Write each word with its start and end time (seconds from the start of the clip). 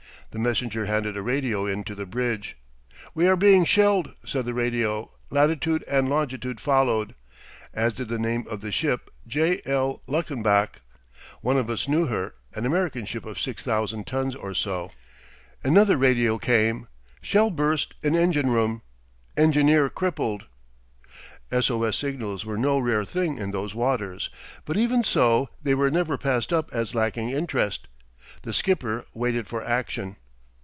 The 0.33 0.39
messenger 0.39 0.85
handed 0.85 1.17
a 1.17 1.21
radio 1.21 1.65
in 1.65 1.83
to 1.83 1.93
the 1.93 2.05
bridge. 2.05 2.55
"We 3.13 3.27
are 3.27 3.35
being 3.35 3.65
shelled," 3.65 4.13
said 4.25 4.45
the 4.45 4.53
radio; 4.53 5.11
latitude 5.29 5.83
and 5.89 6.07
longitude 6.07 6.61
followed, 6.61 7.15
as 7.73 7.91
did 7.91 8.07
the 8.07 8.17
name 8.17 8.45
of 8.49 8.61
the 8.61 8.71
ship, 8.71 9.09
J. 9.27 9.61
L. 9.65 10.01
Luckenbach. 10.07 10.79
One 11.41 11.57
of 11.57 11.69
us 11.69 11.89
knew 11.89 12.05
her; 12.05 12.35
an 12.55 12.65
American 12.65 13.05
ship 13.05 13.25
of 13.25 13.41
6,000 13.41 14.07
tons 14.07 14.33
or 14.33 14.53
so. 14.53 14.93
Another 15.65 15.97
radio 15.97 16.37
came: 16.37 16.87
"Shell 17.21 17.49
burst 17.51 17.93
in 18.01 18.15
engine 18.15 18.51
room. 18.51 18.83
Engineer 19.35 19.89
crippled." 19.89 20.45
S 21.51 21.69
O 21.69 21.83
S 21.83 21.97
signals 21.97 22.45
were 22.45 22.57
no 22.57 22.79
rare 22.79 23.03
thing 23.03 23.37
in 23.37 23.51
those 23.51 23.75
waters, 23.75 24.29
but 24.63 24.77
even 24.77 25.03
so 25.03 25.49
they 25.61 25.75
were 25.75 25.91
never 25.91 26.17
passed 26.17 26.53
up 26.53 26.69
as 26.71 26.95
lacking 26.95 27.27
interest; 27.31 27.89
the 28.43 28.53
skipper 28.53 29.05
waited 29.13 29.45
for 29.45 29.61
action. 29.61 30.15